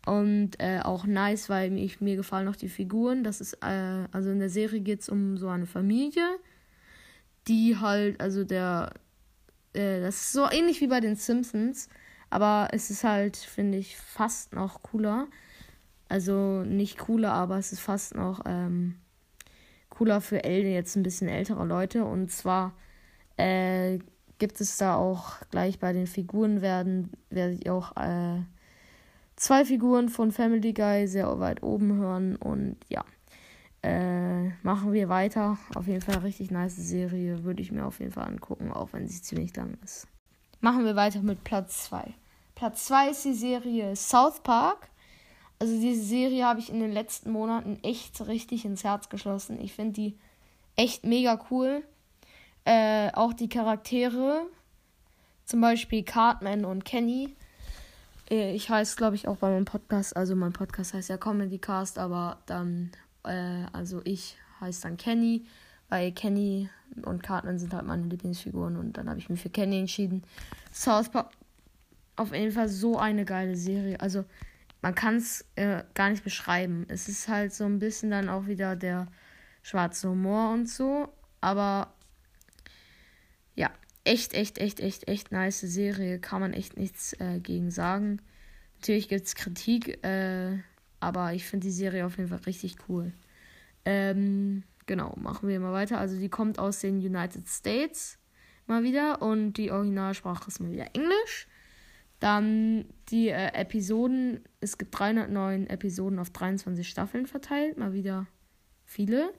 Und 0.07 0.53
äh, 0.59 0.81
auch 0.83 1.05
nice, 1.05 1.49
weil 1.49 1.71
mich, 1.71 2.01
mir 2.01 2.17
gefallen 2.17 2.47
noch 2.47 2.57
die 2.57 2.69
Figuren. 2.69 3.25
Das 3.25 3.41
ist, 3.41 3.55
äh, 3.63 4.07
also 4.13 4.31
in 4.31 4.39
der 4.39 4.51
Serie 4.51 4.81
geht 4.81 5.01
es 5.01 5.09
um 5.09 5.37
so 5.37 5.49
eine 5.49 5.67
Familie, 5.67 6.27
die 7.47 7.77
halt, 7.77 8.21
also 8.21 8.45
der, 8.45 8.93
äh, 9.75 10.01
das 10.01 10.17
ist 10.17 10.33
so 10.33 10.49
ähnlich 10.51 10.81
wie 10.81 10.87
bei 10.87 11.01
den 11.01 11.17
Simpsons, 11.17 11.89
aber 12.31 12.69
es 12.73 12.91
ist 12.91 13.05
halt, 13.05 13.37
finde 13.37 13.79
ich, 13.79 13.97
fast 13.97 14.55
noch 14.55 14.83
cooler. 14.83 15.29
Also 16.09 16.63
nicht 16.65 16.99
cooler, 16.99 17.33
aber 17.33 17.59
es 17.59 17.73
ist 17.73 17.81
fast 17.81 18.15
noch 18.15 18.41
ähm, 18.47 18.97
cooler 19.91 20.21
für 20.21 20.45
äl 20.45 20.65
jetzt 20.65 20.97
ein 20.97 21.03
bisschen 21.03 21.29
ältere 21.29 21.65
Leute. 21.67 22.05
Und 22.05 22.31
zwar 22.31 22.75
äh, 23.37 23.99
gibt 24.39 24.61
es 24.61 24.77
da 24.79 24.97
auch 24.97 25.35
gleich 25.51 25.79
bei 25.79 25.93
den 25.93 26.07
Figuren 26.07 26.63
werden, 26.63 27.11
werde 27.31 27.55
ich 27.55 27.69
auch 27.69 27.97
äh, 27.97 28.41
zwei 29.39 29.65
Figuren 29.65 30.09
von 30.09 30.33
Family 30.33 30.73
Guy 30.73 31.07
sehr 31.07 31.39
weit 31.41 31.63
oben 31.63 31.97
hören 31.97 32.37
und 32.37 32.77
ja. 32.89 33.05
Äh, 33.81 34.49
machen 34.65 34.93
wir 34.93 35.09
weiter. 35.09 35.57
Auf 35.77 35.87
jeden 35.87 36.01
Fall 36.01 36.19
richtig 36.19 36.51
nice 36.51 36.75
Serie. 36.75 37.45
Würde 37.45 37.63
ich 37.63 37.71
mir 37.71 37.87
auf 37.87 38.01
jeden 38.01 38.11
Fall 38.11 38.27
angucken, 38.27 38.73
auch 38.73 38.93
wenn 38.93 39.07
sie 39.07 39.23
ziemlich 39.23 39.55
lang 39.55 39.79
ist. 39.85 40.09
Machen 40.61 40.85
wir 40.85 40.97
weiter 40.97 41.23
mit 41.23 41.45
Platz 41.45 41.85
2. 41.85 42.13
Platz 42.57 42.87
2 42.87 43.11
ist 43.11 43.25
die 43.25 43.35
Serie 43.35 43.95
South 43.95 44.41
Park. 44.43 44.89
Also 45.61 45.81
diese 45.81 46.03
Serie 46.03 46.45
habe 46.45 46.59
ich 46.59 46.71
in 46.71 46.81
den 46.81 46.91
letzten 46.91 47.31
Monaten 47.31 47.79
echt 47.83 48.27
richtig 48.27 48.65
ins 48.65 48.83
Herz 48.83 49.09
geschlossen. 49.09 49.61
Ich 49.61 49.75
finde 49.75 49.93
die 49.93 50.19
echt 50.75 51.05
mega 51.05 51.39
cool. 51.51 51.85
Äh, 52.65 53.13
auch 53.13 53.33
die 53.33 53.49
Charaktere, 53.49 54.43
zum 55.45 55.61
Beispiel 55.61 56.03
Cartman 56.03 56.65
und 56.65 56.85
Kenny. 56.85 57.37
Äh, 58.31 58.55
ich 58.55 58.71
heiße, 58.71 58.97
glaube 58.97 59.17
ich, 59.17 59.29
auch 59.29 59.37
bei 59.37 59.51
meinem 59.51 59.65
Podcast, 59.65 60.17
also 60.17 60.37
mein 60.37 60.53
Podcast 60.53 60.95
heißt 60.95 61.09
ja 61.09 61.17
Comedy 61.17 61.59
Cast, 61.59 61.99
aber 61.99 62.39
dann, 62.47 62.91
äh, 63.25 63.65
also 63.73 64.01
ich 64.05 64.37
heiße 64.61 64.83
dann 64.83 64.97
Kenny, 64.97 65.47
weil 65.89 66.13
Kenny 66.13 66.69
und 67.03 67.23
Cartman 67.23 67.59
sind 67.59 67.73
halt 67.75 67.87
meine 67.87 68.05
Lieblingsfiguren 68.05 68.77
und 68.77 68.97
dann 68.97 69.09
habe 69.09 69.19
ich 69.19 69.29
mich 69.29 69.41
für 69.41 69.51
Kenny 69.51 69.79
entschieden. 69.79 70.23
South 70.73 71.11
Park, 71.11 71.31
auf 72.17 72.35
jeden 72.35 72.53
Fall 72.53 72.69
so 72.69 72.99
eine 72.99 73.25
geile 73.25 73.57
Serie. 73.57 74.01
Also 74.01 74.25
man 74.83 74.95
kann 74.95 75.17
es 75.17 75.45
äh, 75.57 75.83
gar 75.95 76.11
nicht 76.11 76.25
beschreiben. 76.25 76.87
Es 76.89 77.09
ist 77.09 77.29
halt 77.29 77.53
so 77.53 77.65
ein 77.65 77.79
bisschen 77.79 78.11
dann 78.11 78.29
auch 78.29 78.47
wieder 78.47 78.77
der 78.77 79.07
schwarze 79.63 80.09
Humor 80.09 80.53
und 80.53 80.69
so. 80.69 81.09
Aber 81.41 81.93
ja, 83.55 83.71
echt, 84.05 84.35
echt, 84.35 84.59
echt, 84.59 84.81
echt, 84.81 85.09
echt 85.09 85.33
nice 85.33 85.61
Serie. 85.61 86.19
Kann 86.19 86.41
man 86.41 86.53
echt 86.53 86.77
nichts 86.77 87.15
äh, 87.21 87.41
gegen 87.41 87.71
sagen. 87.71 88.21
Natürlich 88.77 89.09
gibt 89.09 89.27
es 89.27 89.35
Kritik, 89.35 90.05
äh, 90.05 90.59
aber 91.01 91.33
ich 91.35 91.45
finde 91.45 91.67
die 91.67 91.73
Serie 91.73 92.07
auf 92.07 92.17
jeden 92.17 92.29
Fall 92.29 92.41
richtig 92.47 92.77
cool. 92.89 93.13
Ähm, 93.85 94.63
genau, 94.87 95.15
machen 95.17 95.49
wir 95.49 95.59
mal 95.61 95.73
weiter. 95.73 95.99
Also 95.99 96.19
die 96.19 96.29
kommt 96.29 96.59
aus 96.59 96.81
den 96.81 96.99
United 96.99 97.49
States 97.49 98.19
mal 98.67 98.83
wieder 98.83 99.23
und 99.23 99.55
die 99.55 99.71
Originalsprache 99.71 100.49
ist 100.49 100.61
mal 100.61 100.71
wieder 100.71 100.95
Englisch. 100.95 101.49
Dann 102.21 102.87
die 103.11 103.29
äh, 103.29 103.53
Episoden, 103.55 104.45
es 104.61 104.77
gibt 104.79 104.99
309 104.99 105.69
Episoden 105.69 106.19
auf 106.19 106.31
23 106.31 106.89
Staffeln 106.89 107.27
verteilt, 107.27 107.79
mal 107.79 107.93
wieder 107.93 108.27
viele. 108.85 109.33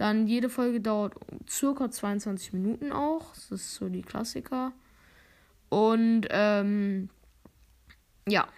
Dann 0.00 0.26
jede 0.26 0.48
Folge 0.48 0.80
dauert 0.80 1.12
circa 1.46 1.90
22 1.90 2.54
Minuten 2.54 2.90
auch. 2.90 3.34
Das 3.34 3.50
ist 3.50 3.74
so 3.74 3.90
die 3.90 4.00
Klassiker. 4.00 4.72
Und 5.68 6.26
ähm, 6.30 7.10
ja, 8.26 8.48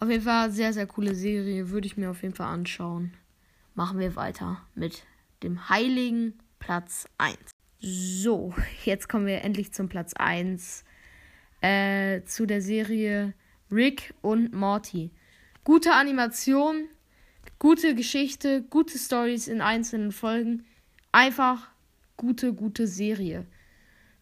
auf 0.00 0.10
jeden 0.10 0.24
Fall 0.24 0.50
sehr, 0.50 0.72
sehr 0.72 0.88
coole 0.88 1.14
Serie. 1.14 1.70
Würde 1.70 1.86
ich 1.86 1.96
mir 1.96 2.10
auf 2.10 2.22
jeden 2.22 2.34
Fall 2.34 2.48
anschauen. 2.48 3.14
Machen 3.76 4.00
wir 4.00 4.16
weiter 4.16 4.60
mit 4.74 5.04
dem 5.44 5.68
heiligen 5.68 6.34
Platz 6.58 7.06
1. 7.18 7.38
So, 7.78 8.52
jetzt 8.84 9.08
kommen 9.08 9.26
wir 9.26 9.42
endlich 9.42 9.72
zum 9.72 9.88
Platz 9.88 10.12
1 10.12 10.82
äh, 11.60 12.22
zu 12.24 12.46
der 12.46 12.62
Serie 12.62 13.34
Rick 13.70 14.12
und 14.22 14.52
Morty. 14.52 15.12
Gute 15.62 15.92
Animation, 15.92 16.88
gute 17.62 17.94
Geschichte, 17.94 18.64
gute 18.70 18.98
Stories 18.98 19.46
in 19.46 19.60
einzelnen 19.60 20.10
Folgen. 20.10 20.64
Einfach 21.12 21.70
gute, 22.16 22.54
gute 22.54 22.88
Serie. 22.88 23.46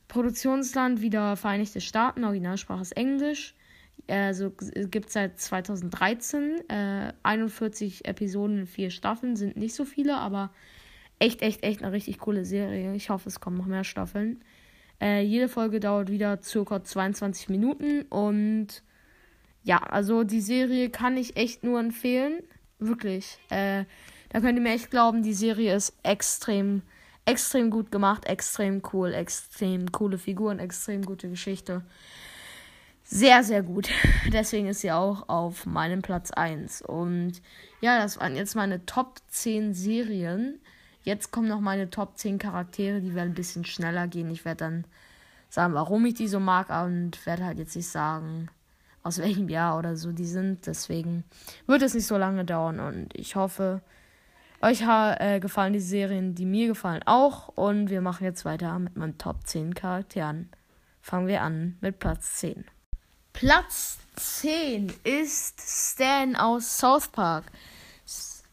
Produktionsland 0.08 1.00
wieder 1.00 1.36
Vereinigte 1.36 1.80
Staaten, 1.80 2.24
Originalsprache 2.24 2.82
ist 2.82 2.94
Englisch. 2.98 3.54
Also 4.08 4.50
gibt 4.90 5.06
es 5.06 5.14
seit 5.14 5.40
2013 5.40 6.68
äh, 6.68 7.14
41 7.22 8.04
Episoden 8.04 8.58
in 8.58 8.66
vier 8.66 8.90
Staffeln, 8.90 9.36
sind 9.36 9.56
nicht 9.56 9.74
so 9.74 9.86
viele, 9.86 10.18
aber 10.18 10.52
echt, 11.18 11.40
echt, 11.40 11.62
echt 11.62 11.82
eine 11.82 11.92
richtig 11.92 12.18
coole 12.18 12.44
Serie. 12.44 12.94
Ich 12.94 13.08
hoffe, 13.08 13.30
es 13.30 13.40
kommen 13.40 13.56
noch 13.56 13.64
mehr 13.64 13.84
Staffeln. 13.84 14.44
Äh, 15.00 15.22
jede 15.22 15.48
Folge 15.48 15.80
dauert 15.80 16.10
wieder 16.10 16.42
circa 16.42 16.84
22 16.84 17.48
Minuten 17.48 18.02
und 18.02 18.82
ja, 19.62 19.78
also 19.78 20.24
die 20.24 20.42
Serie 20.42 20.90
kann 20.90 21.16
ich 21.16 21.38
echt 21.38 21.64
nur 21.64 21.80
empfehlen. 21.80 22.42
Wirklich. 22.80 23.38
Äh, 23.50 23.84
da 24.30 24.40
könnt 24.40 24.56
ihr 24.58 24.62
mir 24.62 24.74
echt 24.74 24.90
glauben, 24.90 25.22
die 25.22 25.34
Serie 25.34 25.74
ist 25.74 25.92
extrem, 26.02 26.82
extrem 27.26 27.70
gut 27.70 27.92
gemacht, 27.92 28.24
extrem 28.24 28.82
cool, 28.92 29.12
extrem 29.12 29.92
coole 29.92 30.18
Figuren, 30.18 30.58
extrem 30.58 31.04
gute 31.04 31.28
Geschichte. 31.28 31.82
Sehr, 33.04 33.42
sehr 33.42 33.62
gut. 33.62 33.88
Deswegen 34.32 34.68
ist 34.68 34.80
sie 34.80 34.92
auch 34.92 35.28
auf 35.28 35.66
meinem 35.66 36.00
Platz 36.00 36.30
1. 36.30 36.82
Und 36.82 37.42
ja, 37.80 37.98
das 37.98 38.18
waren 38.18 38.36
jetzt 38.36 38.54
meine 38.54 38.86
Top 38.86 39.20
10 39.28 39.74
Serien. 39.74 40.60
Jetzt 41.02 41.32
kommen 41.32 41.48
noch 41.48 41.60
meine 41.60 41.90
Top 41.90 42.16
10 42.18 42.38
Charaktere, 42.38 43.00
die 43.00 43.14
werden 43.14 43.30
ein 43.30 43.34
bisschen 43.34 43.64
schneller 43.64 44.06
gehen. 44.06 44.30
Ich 44.30 44.44
werde 44.44 44.64
dann 44.64 44.84
sagen, 45.48 45.74
warum 45.74 46.04
ich 46.06 46.14
die 46.14 46.28
so 46.28 46.40
mag 46.40 46.70
und 46.84 47.26
werde 47.26 47.44
halt 47.44 47.58
jetzt 47.58 47.74
nicht 47.74 47.88
sagen, 47.88 48.48
aus 49.02 49.18
welchem 49.18 49.48
Jahr 49.48 49.78
oder 49.78 49.96
so 49.96 50.12
die 50.12 50.26
sind. 50.26 50.66
Deswegen 50.66 51.24
wird 51.66 51.82
es 51.82 51.94
nicht 51.94 52.06
so 52.06 52.16
lange 52.16 52.44
dauern 52.44 52.80
und 52.80 53.14
ich 53.14 53.36
hoffe, 53.36 53.80
euch 54.62 54.82
äh, 54.82 55.40
gefallen 55.40 55.72
die 55.72 55.80
Serien, 55.80 56.34
die 56.34 56.44
mir 56.44 56.68
gefallen 56.68 57.02
auch. 57.06 57.48
Und 57.48 57.90
wir 57.90 58.00
machen 58.02 58.24
jetzt 58.24 58.44
weiter 58.44 58.78
mit 58.78 58.96
meinen 58.96 59.18
Top 59.18 59.46
10 59.46 59.74
Charakteren. 59.74 60.50
Fangen 61.00 61.26
wir 61.26 61.42
an 61.42 61.78
mit 61.80 61.98
Platz 61.98 62.36
10. 62.36 62.64
Platz 63.32 63.98
10 64.16 64.92
ist 65.04 65.60
Stan 65.60 66.36
aus 66.36 66.78
South 66.78 67.08
Park 67.08 67.44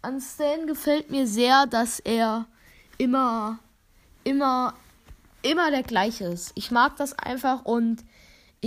an 0.07 0.21
Stan 0.21 0.67
gefällt 0.67 1.11
mir 1.11 1.27
sehr, 1.27 1.65
dass 1.67 1.99
er 1.99 2.45
immer, 2.97 3.59
immer, 4.23 4.73
immer 5.41 5.71
der 5.71 5.83
gleiche 5.83 6.25
ist. 6.25 6.51
Ich 6.55 6.71
mag 6.71 6.95
das 6.97 7.17
einfach 7.17 7.65
und 7.65 8.03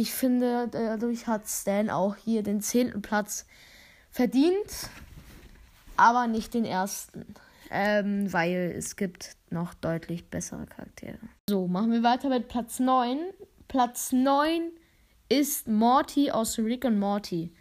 ich 0.01 0.13
finde, 0.13 0.69
dadurch 0.71 1.27
hat 1.27 1.47
Stan 1.47 1.91
auch 1.91 2.17
hier 2.17 2.43
den 2.43 2.61
zehnten 2.61 3.03
Platz 3.03 3.47
verdient, 4.11 4.89
aber 5.97 6.27
nicht 6.27 6.55
den 6.55 6.65
ersten. 6.65 7.35
Ähm, 7.71 8.33
weil 8.33 8.75
es 8.77 8.97
gibt 8.97 9.37
noch 9.51 9.75
deutlich 9.75 10.29
bessere 10.29 10.67
Charaktere. 10.67 11.19
So, 11.49 11.69
machen 11.69 11.93
wir 11.93 12.03
weiter 12.03 12.29
mit 12.29 12.49
Platz 12.49 12.81
9. 12.81 13.19
Platz 13.69 14.11
9 14.11 14.71
ist 15.29 15.69
Morty 15.69 16.33
aus 16.33 16.59
Rick 16.59 16.85
und 16.85 16.99
Morty. 16.99 17.53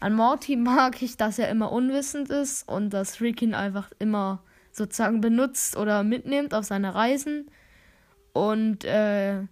An 0.00 0.14
Morty 0.14 0.56
mag 0.56 1.02
ich, 1.02 1.16
dass 1.16 1.38
er 1.38 1.50
immer 1.50 1.72
unwissend 1.72 2.30
ist 2.30 2.66
und 2.68 2.90
dass 2.90 3.20
Rick 3.20 3.42
ihn 3.42 3.54
einfach 3.54 3.90
immer 3.98 4.42
sozusagen 4.72 5.20
benutzt 5.20 5.76
oder 5.76 6.04
mitnimmt 6.04 6.54
auf 6.54 6.64
seine 6.64 6.94
Reisen. 6.94 7.50
Und 8.32 8.84
äh, 8.84 9.42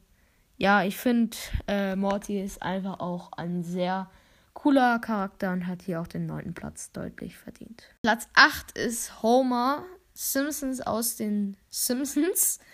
ja, 0.56 0.84
ich 0.84 0.96
finde, 0.96 1.36
äh, 1.66 1.96
Morty 1.96 2.40
ist 2.40 2.62
einfach 2.62 3.00
auch 3.00 3.32
ein 3.32 3.62
sehr 3.62 4.10
cooler 4.54 4.98
Charakter 4.98 5.52
und 5.52 5.66
hat 5.66 5.82
hier 5.82 6.00
auch 6.00 6.06
den 6.06 6.26
neunten 6.26 6.54
Platz 6.54 6.92
deutlich 6.92 7.36
verdient. 7.36 7.84
Platz 8.02 8.28
8 8.34 8.76
ist 8.78 9.22
Homer 9.22 9.84
Simpsons 10.14 10.80
aus 10.80 11.16
den 11.16 11.56
Simpsons. 11.70 12.58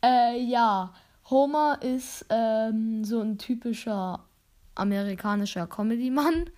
Äh, 0.00 0.40
ja, 0.44 0.94
Homer 1.28 1.80
ist 1.82 2.24
ähm, 2.30 3.02
so 3.02 3.20
ein 3.20 3.36
typischer 3.36 4.24
amerikanischer 4.76 5.66
Comedy-Mann 5.66 6.48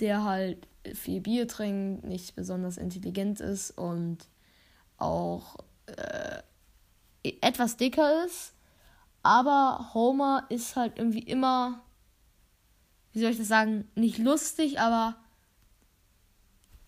der 0.00 0.24
halt 0.24 0.66
viel 0.94 1.20
Bier 1.20 1.48
trinkt, 1.48 2.04
nicht 2.04 2.34
besonders 2.34 2.76
intelligent 2.76 3.40
ist 3.40 3.72
und 3.72 4.18
auch 4.96 5.56
äh, 5.86 7.32
etwas 7.40 7.76
dicker 7.76 8.24
ist. 8.24 8.54
Aber 9.28 9.90
Homer 9.92 10.46
ist 10.48 10.76
halt 10.76 10.98
irgendwie 10.98 11.22
immer, 11.22 11.82
wie 13.12 13.20
soll 13.20 13.30
ich 13.30 13.38
das 13.38 13.48
sagen, 13.48 13.90
nicht 13.94 14.18
lustig, 14.18 14.80
aber 14.80 15.16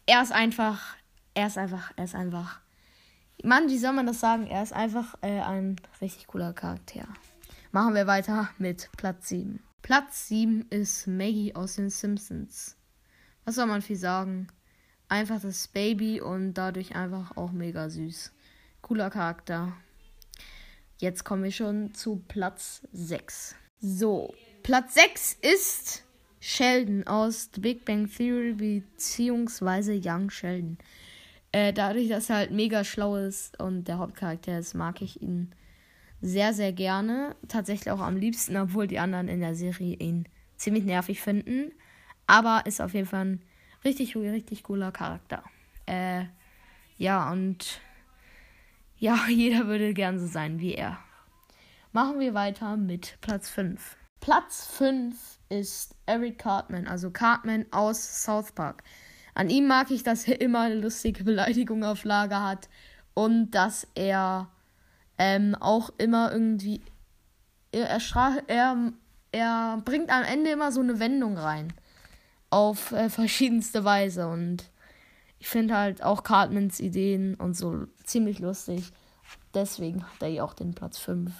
er 0.07 0.23
ist 0.23 0.33
einfach, 0.33 0.97
er 1.35 1.49
ist 1.49 1.59
einfach, 1.59 1.93
er 1.97 2.05
ist 2.05 2.15
einfach. 2.15 2.61
Mann, 3.43 3.69
wie 3.69 3.79
soll 3.79 3.93
man 3.93 4.07
das 4.07 4.21
sagen? 4.21 4.47
Er 4.47 4.63
ist 4.63 4.73
einfach 4.73 5.17
äh, 5.23 5.41
ein 5.41 5.77
richtig 6.01 6.29
cooler 6.29 6.53
Charakter. 6.53 7.07
Machen 7.73 7.95
wir 7.95 8.07
weiter 8.07 8.49
mit 8.59 8.91
Platz 8.97 9.29
7. 9.29 9.63
Platz 9.83 10.29
7 10.29 10.67
ist 10.71 11.07
Maggie 11.07 11.55
aus 11.55 11.77
den 11.77 11.91
Simpsons 11.91 12.77
was 13.45 13.57
soll 13.57 13.67
man 13.67 13.83
viel 13.83 13.97
sagen? 13.97 14.47
Einfach 15.09 15.41
das 15.41 15.67
Baby 15.67 16.21
und 16.21 16.55
dadurch 16.55 16.95
einfach 16.95 17.37
auch 17.37 17.51
mega 17.51 17.91
süß. 17.91 18.33
Cooler 18.81 19.11
Charakter. 19.11 19.73
Jetzt 21.01 21.25
kommen 21.25 21.43
wir 21.43 21.51
schon 21.51 21.95
zu 21.95 22.23
Platz 22.29 22.83
6. 22.93 23.57
So, 23.81 24.35
Platz 24.63 24.93
6 24.93 25.39
ist 25.41 26.05
Sheldon 26.41 27.07
aus 27.07 27.49
The 27.55 27.61
Big 27.63 27.87
Bang 27.87 28.07
Theory 28.07 28.53
beziehungsweise 28.53 29.99
Young 29.99 30.29
Sheldon. 30.29 30.77
Äh, 31.53 31.73
dadurch, 31.73 32.09
dass 32.11 32.29
er 32.29 32.37
halt 32.37 32.51
mega 32.51 32.85
schlau 32.85 33.17
ist 33.17 33.59
und 33.59 33.89
der 33.89 33.97
Hauptcharakter 33.97 34.59
ist, 34.59 34.75
mag 34.75 35.01
ich 35.01 35.23
ihn 35.23 35.55
sehr, 36.21 36.53
sehr 36.53 36.75
gerne. 36.75 37.35
Tatsächlich 37.49 37.91
auch 37.91 38.01
am 38.01 38.19
liebsten, 38.19 38.59
obwohl 38.59 38.87
die 38.87 38.99
anderen 38.99 39.29
in 39.29 39.41
der 39.41 39.55
Serie 39.55 39.97
ihn 39.97 40.29
ziemlich 40.57 40.85
nervig 40.85 41.23
finden. 41.23 41.73
Aber 42.27 42.65
ist 42.67 42.83
auf 42.83 42.93
jeden 42.93 43.07
Fall 43.07 43.25
ein 43.25 43.43
richtig, 43.85 44.15
richtig 44.17 44.65
cooler 44.65 44.93
Charakter. 44.93 45.43
Äh, 45.87 46.25
ja, 46.99 47.33
und 47.33 47.81
ja, 49.01 49.19
jeder 49.29 49.67
würde 49.67 49.93
gern 49.93 50.21
so 50.21 50.27
sein 50.27 50.61
wie 50.61 50.75
er. 50.75 50.99
Machen 51.93 52.21
wir 52.21 52.35
weiter 52.35 52.77
mit 52.77 53.19
Platz 53.21 53.51
5. 53.51 53.97
Platz 54.21 54.67
5 54.77 55.17
ist 55.49 55.97
Eric 56.07 56.39
Cartman, 56.39 56.87
also 56.87 57.11
Cartman 57.11 57.67
aus 57.73 58.23
South 58.23 58.53
Park. 58.53 58.85
An 59.35 59.51
ihm 59.51 59.67
mag 59.67 59.91
ich, 59.91 60.05
dass 60.05 60.29
er 60.29 60.41
immer 60.41 60.61
eine 60.61 60.77
lustige 60.77 61.25
Beleidigung 61.25 61.83
auf 61.83 62.05
Lager 62.05 62.45
hat 62.45 62.69
und 63.15 63.51
dass 63.53 63.89
er 63.95 64.51
ähm, 65.19 65.57
auch 65.59 65.91
immer 65.99 66.31
irgendwie. 66.33 66.83
Er, 67.73 67.89
er, 67.89 68.43
er, 68.47 68.93
er 69.33 69.83
bringt 69.85 70.11
am 70.11 70.25
Ende 70.25 70.51
immer 70.51 70.73
so 70.73 70.81
eine 70.81 71.01
Wendung 71.01 71.39
rein. 71.39 71.73
Auf 72.51 72.93
äh, 72.93 73.09
verschiedenste 73.09 73.85
Weise. 73.85 74.29
Und 74.29 74.71
ich 75.41 75.49
finde 75.49 75.77
halt 75.77 76.03
auch 76.03 76.23
Cartmans 76.23 76.79
Ideen 76.81 77.35
und 77.35 77.55
so 77.55 77.87
ziemlich 78.05 78.39
lustig. 78.39 78.93
Deswegen 79.55 80.05
hat 80.05 80.21
er 80.21 80.29
ja 80.29 80.45
auch 80.45 80.53
den 80.53 80.75
Platz 80.75 80.99
5 80.99 81.33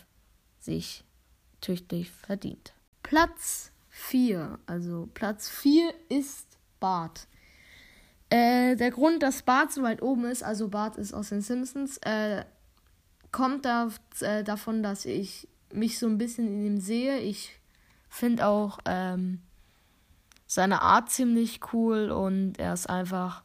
sich 0.59 1.05
tüchtig 1.61 2.11
verdient. 2.11 2.73
Platz 3.03 3.73
4. 3.91 4.59
Also 4.67 5.09
Platz 5.13 5.51
4 5.51 5.93
ist 6.09 6.47
Bart. 6.81 7.29
Äh, 8.31 8.75
der 8.77 8.91
Grund, 8.91 9.23
dass 9.23 9.43
Bart 9.43 9.71
so 9.71 9.83
weit 9.83 10.01
oben 10.01 10.25
ist, 10.25 10.43
also 10.43 10.69
Bart 10.69 10.97
ist 10.97 11.13
aus 11.13 11.29
den 11.29 11.43
Simpsons, 11.43 11.99
äh, 11.99 12.45
kommt 13.33 13.67
da, 13.67 13.91
äh, 14.21 14.43
davon, 14.45 14.83
dass 14.83 15.05
ich 15.05 15.47
mich 15.73 15.99
so 15.99 16.07
ein 16.07 16.17
bisschen 16.17 16.49
in 16.49 16.65
ihm 16.65 16.81
sehe. 16.81 17.19
Ich 17.19 17.61
finde 18.09 18.47
auch 18.47 18.79
ähm, 18.87 19.43
seine 20.47 20.81
Art 20.81 21.11
ziemlich 21.11 21.61
cool 21.73 22.11
und 22.11 22.59
er 22.59 22.73
ist 22.73 22.89
einfach 22.89 23.43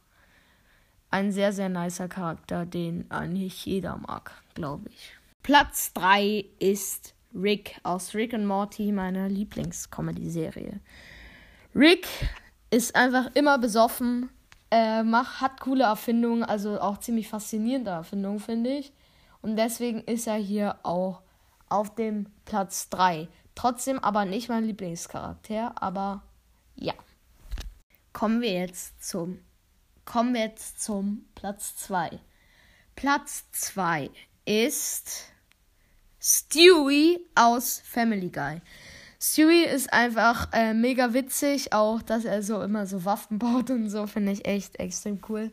ein 1.10 1.32
sehr, 1.32 1.52
sehr 1.52 1.68
nicer 1.68 2.08
Charakter, 2.08 2.66
den 2.66 3.10
eigentlich 3.10 3.64
jeder 3.64 3.96
mag, 3.96 4.32
glaube 4.54 4.88
ich. 4.90 5.16
Platz 5.42 5.92
3 5.92 6.44
ist 6.58 7.14
Rick 7.34 7.78
aus 7.82 8.14
Rick 8.14 8.34
and 8.34 8.46
Morty, 8.46 8.92
meine 8.92 9.28
Lieblingscomedy-Serie. 9.28 10.80
Rick 11.74 12.08
ist 12.70 12.96
einfach 12.96 13.30
immer 13.34 13.58
besoffen, 13.58 14.30
äh, 14.70 15.02
macht, 15.02 15.40
hat 15.40 15.60
coole 15.60 15.84
Erfindungen, 15.84 16.42
also 16.42 16.80
auch 16.80 16.98
ziemlich 16.98 17.28
faszinierende 17.28 17.90
Erfindungen, 17.90 18.40
finde 18.40 18.70
ich. 18.70 18.92
Und 19.42 19.56
deswegen 19.56 20.00
ist 20.00 20.26
er 20.26 20.36
hier 20.36 20.76
auch 20.82 21.22
auf 21.68 21.94
dem 21.94 22.26
Platz 22.44 22.88
3. 22.88 23.28
Trotzdem 23.54 23.98
aber 24.00 24.24
nicht 24.24 24.48
mein 24.48 24.64
Lieblingscharakter, 24.64 25.80
aber 25.80 26.22
ja. 26.74 26.94
Kommen 28.12 28.40
wir 28.40 28.52
jetzt 28.52 29.04
zum 29.06 29.38
kommen 30.06 30.32
wir 30.32 30.40
jetzt 30.40 30.82
zum 30.82 31.26
Platz 31.34 31.76
2. 31.76 32.18
Platz 32.94 33.44
2 33.52 34.10
ist 34.46 35.24
Stewie 36.18 37.20
aus 37.34 37.82
Family 37.84 38.30
Guy. 38.30 38.62
Stewie 39.20 39.64
ist 39.64 39.92
einfach 39.92 40.48
äh, 40.52 40.72
mega 40.72 41.12
witzig, 41.12 41.72
auch 41.72 42.00
dass 42.00 42.24
er 42.24 42.42
so 42.42 42.62
immer 42.62 42.86
so 42.86 43.04
Waffen 43.04 43.38
baut 43.40 43.70
und 43.70 43.90
so, 43.90 44.06
finde 44.06 44.32
ich 44.32 44.46
echt 44.46 44.80
extrem 44.80 45.20
cool. 45.28 45.52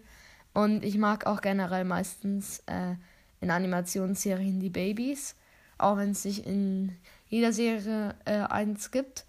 Und 0.54 0.84
ich 0.86 0.98
mag 0.98 1.26
auch 1.26 1.42
generell 1.42 1.84
meistens 1.84 2.60
äh, 2.68 2.96
in 3.42 3.50
Animationsserien 3.50 4.60
die 4.60 4.70
Babys. 4.70 5.36
Auch 5.80 5.98
wenn 5.98 6.12
es 6.12 6.24
nicht 6.24 6.46
in 6.46 6.96
jeder 7.28 7.52
Serie 7.52 8.16
äh, 8.26 8.44
eins 8.44 8.92
gibt. 8.92 9.26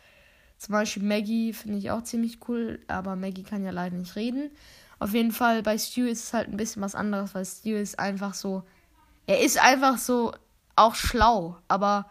Zum 0.59 0.73
Beispiel 0.73 1.02
Maggie 1.02 1.52
finde 1.54 1.78
ich 1.78 1.90
auch 1.90 2.02
ziemlich 2.02 2.38
cool, 2.49 2.81
aber 2.87 3.16
Maggie 3.16 3.43
kann 3.43 3.64
ja 3.64 3.71
leider 3.71 3.97
nicht 3.97 4.16
reden. 4.16 4.50
Auf 5.04 5.12
jeden 5.12 5.32
Fall 5.32 5.62
bei 5.62 5.76
Stu 5.76 6.06
ist 6.06 6.25
es 6.25 6.32
halt 6.32 6.49
ein 6.49 6.56
bisschen 6.56 6.80
was 6.80 6.94
anderes, 6.94 7.34
weil 7.34 7.45
Stu 7.45 7.75
ist 7.75 7.99
einfach 7.99 8.32
so. 8.32 8.62
Er 9.26 9.43
ist 9.43 9.62
einfach 9.62 9.99
so 9.99 10.32
auch 10.76 10.95
schlau, 10.95 11.58
aber 11.69 12.10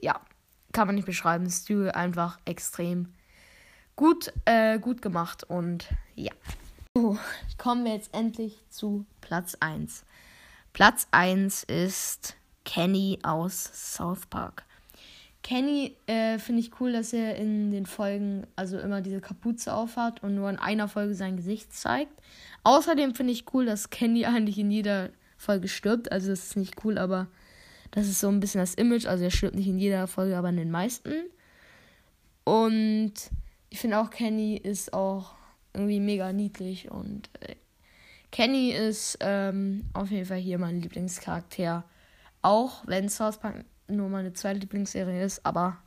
ja, 0.00 0.20
kann 0.70 0.86
man 0.86 0.94
nicht 0.94 1.04
beschreiben. 1.04 1.50
Stu 1.50 1.88
einfach 1.92 2.38
extrem 2.44 3.12
gut, 3.96 4.32
äh, 4.44 4.78
gut 4.78 5.02
gemacht 5.02 5.42
und 5.42 5.88
ja. 6.14 6.30
So, 6.94 7.18
kommen 7.58 7.84
wir 7.84 7.94
jetzt 7.94 8.14
endlich 8.14 8.56
zu 8.70 9.04
Platz 9.20 9.56
1. 9.58 10.04
Platz 10.72 11.08
1 11.10 11.64
ist 11.64 12.36
Kenny 12.64 13.18
aus 13.24 13.96
South 13.96 14.26
Park. 14.26 14.62
Kenny 15.42 15.96
äh, 16.06 16.38
finde 16.38 16.60
ich 16.60 16.80
cool, 16.80 16.92
dass 16.92 17.12
er 17.12 17.36
in 17.36 17.72
den 17.72 17.86
Folgen 17.86 18.46
also 18.54 18.78
immer 18.78 19.00
diese 19.00 19.20
Kapuze 19.20 19.74
aufhat 19.74 20.22
und 20.22 20.36
nur 20.36 20.48
in 20.48 20.58
einer 20.58 20.88
Folge 20.88 21.14
sein 21.14 21.36
Gesicht 21.36 21.72
zeigt. 21.72 22.12
Außerdem 22.62 23.14
finde 23.14 23.32
ich 23.32 23.52
cool, 23.52 23.66
dass 23.66 23.90
Kenny 23.90 24.24
eigentlich 24.26 24.58
in 24.58 24.70
jeder 24.70 25.10
Folge 25.36 25.68
stirbt. 25.68 26.12
Also 26.12 26.30
das 26.30 26.44
ist 26.44 26.56
nicht 26.56 26.84
cool, 26.84 26.96
aber 26.96 27.26
das 27.90 28.06
ist 28.08 28.20
so 28.20 28.28
ein 28.28 28.40
bisschen 28.40 28.60
das 28.60 28.74
Image. 28.74 29.06
Also 29.06 29.24
er 29.24 29.30
stirbt 29.30 29.56
nicht 29.56 29.68
in 29.68 29.78
jeder 29.78 30.06
Folge, 30.06 30.36
aber 30.36 30.48
in 30.48 30.56
den 30.56 30.70
meisten. 30.70 31.12
Und 32.44 33.14
ich 33.70 33.80
finde 33.80 33.98
auch 33.98 34.10
Kenny 34.10 34.56
ist 34.56 34.92
auch 34.92 35.34
irgendwie 35.74 36.00
mega 36.00 36.32
niedlich 36.32 36.90
und 36.90 37.30
äh, 37.40 37.54
Kenny 38.30 38.70
ist 38.70 39.18
ähm, 39.20 39.84
auf 39.92 40.10
jeden 40.10 40.24
Fall 40.24 40.38
hier 40.38 40.58
mein 40.58 40.80
Lieblingscharakter. 40.80 41.84
Auch 42.40 42.82
wenn 42.86 43.08
South 43.08 43.38
Park 43.38 43.64
nur 43.92 44.08
meine 44.08 44.32
zweite 44.32 44.60
Lieblingsserie 44.60 45.24
ist, 45.24 45.44
aber 45.44 45.78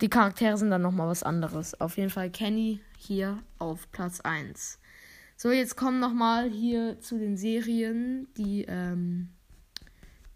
die 0.00 0.08
Charaktere 0.08 0.56
sind 0.56 0.70
dann 0.70 0.82
nochmal 0.82 1.08
was 1.08 1.22
anderes. 1.22 1.78
Auf 1.80 1.96
jeden 1.96 2.10
Fall 2.10 2.30
Kenny 2.30 2.80
hier 2.96 3.38
auf 3.58 3.90
Platz 3.92 4.20
1. 4.20 4.78
So, 5.36 5.50
jetzt 5.50 5.76
kommen 5.76 6.00
nochmal 6.00 6.50
hier 6.50 7.00
zu 7.00 7.18
den 7.18 7.36
Serien, 7.36 8.28
die, 8.36 8.64
ähm, 8.68 9.30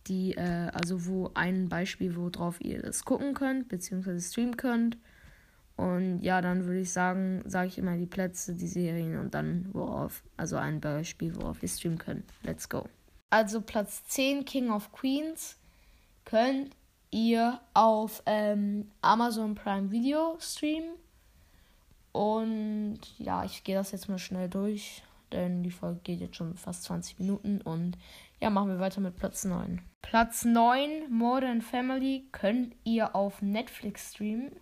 die, 0.07 0.33
äh, 0.33 0.71
also 0.73 1.07
wo 1.07 1.31
ein 1.35 1.69
Beispiel, 1.69 2.17
worauf 2.17 2.61
ihr 2.61 2.83
das 2.83 3.05
gucken 3.05 3.35
könnt, 3.35 3.69
beziehungsweise 3.69 4.21
streamen 4.21 4.57
könnt. 4.57 4.99
Und 5.77 6.21
ja, 6.21 6.41
dann 6.41 6.67
würde 6.67 6.81
ich 6.81 6.93
sagen, 6.93 7.43
sage 7.47 7.69
ich 7.69 7.79
immer 7.79 7.97
die 7.97 8.07
Plätze, 8.07 8.55
die 8.55 8.69
Serien 8.69 9.19
und 9.19 9.35
dann 9.35 9.69
worauf, 9.73 10.23
also 10.37 10.57
ein 10.57 10.81
Beispiel, 10.81 11.35
worauf 11.37 11.61
wir 11.63 11.69
streamen 11.69 11.99
können. 11.99 12.25
Let's 12.43 12.69
go. 12.69 12.89
Also 13.31 13.61
Platz 13.61 14.05
10, 14.05 14.45
King 14.45 14.71
of 14.71 14.93
Queens, 14.93 15.59
könnt 16.25 16.77
ihr 17.11 17.61
auf 17.75 18.23
ähm, 18.27 18.91
Amazon 19.01 19.55
Prime 19.55 19.91
Video 19.91 20.37
streamen. 20.41 20.95
Und 22.13 23.01
ja, 23.19 23.45
ich 23.45 23.65
gehe 23.65 23.77
das 23.77 23.93
jetzt 23.93 24.09
mal 24.09 24.19
schnell 24.19 24.49
durch, 24.49 25.03
denn 25.33 25.63
die 25.63 25.71
Folge 25.71 26.01
geht 26.03 26.21
jetzt 26.21 26.37
schon 26.37 26.57
fast 26.57 26.85
20 26.85 27.19
Minuten. 27.19 27.61
Und 27.61 27.97
ja, 28.41 28.51
machen 28.51 28.69
wir 28.69 28.79
weiter 28.81 29.01
mit 29.01 29.17
Platz 29.17 29.45
9. 29.45 29.81
Platz 30.03 30.45
9, 30.45 31.11
Modern 31.11 31.63
Family, 31.63 32.29
könnt 32.31 32.75
ihr 32.85 33.15
auf 33.15 33.43
Netflix 33.43 34.13
streamen. 34.13 34.53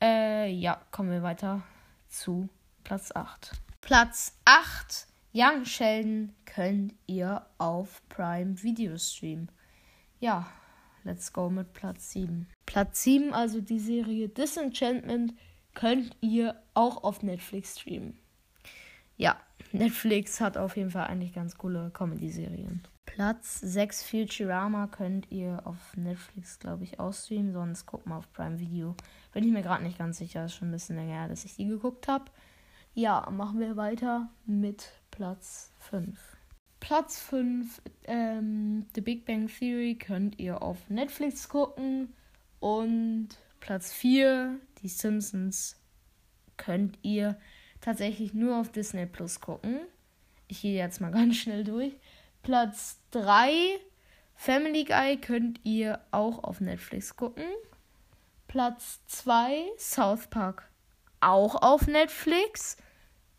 Äh, 0.00 0.50
ja, 0.50 0.80
kommen 0.90 1.10
wir 1.10 1.22
weiter 1.22 1.62
zu 2.08 2.48
Platz 2.84 3.12
8. 3.14 3.52
Platz 3.80 4.38
8, 4.44 5.06
Young 5.34 5.64
Sheldon 5.64 6.34
könnt 6.44 6.94
ihr 7.06 7.44
auf 7.58 8.02
Prime 8.08 8.62
Video 8.62 8.96
streamen. 8.98 9.50
Ja, 10.20 10.46
let's 11.04 11.32
go 11.32 11.50
mit 11.50 11.72
Platz 11.72 12.12
7. 12.12 12.46
Platz 12.66 13.02
7, 13.02 13.32
also 13.32 13.60
die 13.60 13.80
Serie 13.80 14.28
Disenchantment, 14.28 15.34
könnt 15.74 16.16
ihr 16.20 16.60
auch 16.74 17.04
auf 17.04 17.22
Netflix 17.22 17.80
streamen. 17.80 18.18
Ja, 19.16 19.36
Netflix 19.72 20.40
hat 20.40 20.56
auf 20.56 20.76
jeden 20.76 20.90
Fall 20.90 21.06
eigentlich 21.06 21.32
ganz 21.32 21.56
coole 21.56 21.90
Comedy-Serien. 21.90 22.82
Platz 23.04 23.60
6 23.60 24.04
Futurama 24.04 24.86
könnt 24.86 25.30
ihr 25.30 25.66
auf 25.66 25.96
Netflix, 25.96 26.58
glaube 26.58 26.84
ich, 26.84 26.98
ausstreamen. 26.98 27.52
Sonst 27.52 27.86
guckt 27.86 28.06
mal 28.06 28.18
auf 28.18 28.32
Prime 28.32 28.58
Video. 28.58 28.94
Bin 29.32 29.44
ich 29.44 29.52
mir 29.52 29.62
gerade 29.62 29.82
nicht 29.82 29.98
ganz 29.98 30.18
sicher. 30.18 30.46
Ist 30.46 30.54
schon 30.54 30.68
ein 30.68 30.72
bisschen 30.72 30.96
länger 30.96 31.14
her, 31.14 31.28
dass 31.28 31.44
ich 31.44 31.56
die 31.56 31.66
geguckt 31.66 32.08
habe. 32.08 32.24
Ja, 32.94 33.28
machen 33.30 33.60
wir 33.60 33.76
weiter 33.76 34.30
mit 34.46 34.92
Platz 35.10 35.72
5. 35.78 36.31
Platz 36.82 37.20
5, 37.20 37.80
ähm, 38.06 38.86
The 38.96 39.02
Big 39.02 39.24
Bang 39.24 39.46
Theory 39.46 39.94
könnt 39.94 40.40
ihr 40.40 40.60
auf 40.62 40.90
Netflix 40.90 41.48
gucken. 41.48 42.12
Und 42.58 43.28
Platz 43.60 43.92
4, 43.92 44.58
Die 44.82 44.88
Simpsons, 44.88 45.76
könnt 46.56 46.98
ihr 47.02 47.38
tatsächlich 47.80 48.34
nur 48.34 48.58
auf 48.58 48.72
Disney 48.72 49.06
Plus 49.06 49.40
gucken. 49.40 49.78
Ich 50.48 50.62
gehe 50.62 50.76
jetzt 50.76 51.00
mal 51.00 51.12
ganz 51.12 51.36
schnell 51.36 51.62
durch. 51.62 51.92
Platz 52.42 52.98
3 53.12 53.78
Family 54.34 54.82
Guy 54.82 55.18
könnt 55.18 55.60
ihr 55.62 56.00
auch 56.10 56.42
auf 56.42 56.60
Netflix 56.60 57.14
gucken. 57.14 57.46
Platz 58.48 58.98
2 59.06 59.66
South 59.78 60.26
Park 60.30 60.68
auch 61.20 61.62
auf 61.62 61.86
Netflix. 61.86 62.76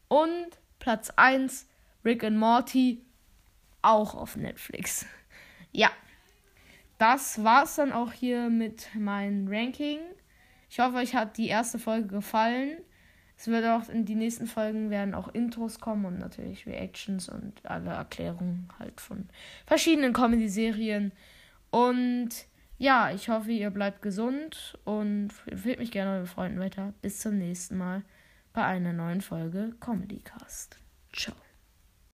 Und 0.07 0.47
Platz 0.79 1.09
1 1.17 1.67
Rick 2.05 2.23
and 2.23 2.37
Morty 2.37 3.03
auch 3.83 4.15
auf 4.15 4.35
Netflix. 4.35 5.05
Ja. 5.71 5.91
das 6.97 7.43
war's 7.43 7.75
dann 7.75 7.91
auch 7.91 8.13
hier 8.13 8.49
mit 8.49 8.87
meinem 8.95 9.47
Ranking. 9.47 9.99
Ich 10.69 10.79
hoffe, 10.79 10.97
euch 10.97 11.15
hat 11.15 11.37
die 11.37 11.47
erste 11.47 11.77
Folge 11.77 12.07
gefallen. 12.07 12.77
Es 13.37 13.47
wird 13.47 13.65
auch 13.65 13.89
in 13.89 14.05
die 14.05 14.15
nächsten 14.15 14.47
Folgen 14.47 14.89
werden 14.89 15.13
auch 15.13 15.27
Intros 15.27 15.79
kommen 15.79 16.05
und 16.05 16.19
natürlich 16.19 16.65
Reactions 16.65 17.27
und 17.29 17.65
alle 17.65 17.89
Erklärungen 17.89 18.69
halt 18.79 19.01
von 19.01 19.27
verschiedenen 19.65 20.13
Comedy-Serien. 20.13 21.11
Und 21.71 22.29
ja, 22.77 23.11
ich 23.11 23.29
hoffe, 23.29 23.51
ihr 23.51 23.69
bleibt 23.69 24.01
gesund 24.01 24.77
und 24.83 25.31
empfehlt 25.45 25.79
mich 25.79 25.91
gerne 25.91 26.17
eure 26.17 26.27
Freunden 26.27 26.59
weiter. 26.59 26.93
Bis 27.01 27.19
zum 27.19 27.37
nächsten 27.37 27.77
Mal 27.77 28.03
bei 28.53 28.63
einer 28.63 28.93
neuen 28.93 29.21
Folge 29.21 29.75
Comedy 29.79 30.19
Cast. 30.19 30.79
Ciao. 31.11 31.35